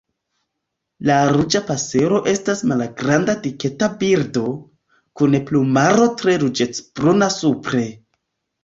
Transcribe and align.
La 1.09 1.17
Ruĝa 1.31 1.61
pasero 1.67 2.21
estas 2.31 2.65
malgranda 2.73 3.37
diketa 3.45 3.91
birdo, 4.01 4.47
kun 5.21 5.41
plumaro 5.53 6.11
tre 6.25 6.39
ruĝecbruna 6.47 7.35
supre. 7.41 7.89